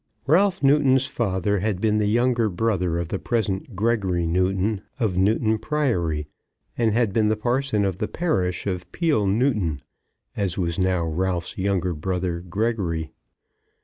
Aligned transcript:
Ralph 0.25 0.63
Newton's 0.63 1.05
father 1.05 1.59
had 1.59 1.79
been 1.79 1.99
the 1.99 2.07
younger 2.07 2.49
brother 2.49 2.97
of 2.97 3.09
the 3.09 3.19
present 3.19 3.75
Gregory 3.75 4.25
Newton, 4.25 4.81
of 4.99 5.15
Newton 5.15 5.59
Priory, 5.59 6.25
and 6.75 6.91
had 6.91 7.13
been 7.13 7.29
the 7.29 7.37
parson 7.37 7.85
of 7.85 7.97
the 7.99 8.07
parish 8.07 8.65
of 8.65 8.91
Peele 8.91 9.27
Newton, 9.27 9.83
as 10.35 10.57
was 10.57 10.79
now 10.79 11.05
Ralph's 11.05 11.55
younger 11.55 11.93
brother, 11.93 12.39
Gregory. 12.41 13.11